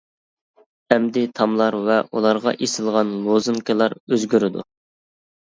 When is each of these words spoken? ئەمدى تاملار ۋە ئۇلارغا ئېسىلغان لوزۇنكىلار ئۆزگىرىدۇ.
ئەمدى 0.95 1.21
تاملار 1.39 1.77
ۋە 1.89 1.97
ئۇلارغا 2.15 2.55
ئېسىلغان 2.67 3.13
لوزۇنكىلار 3.27 3.97
ئۆزگىرىدۇ. 4.11 4.67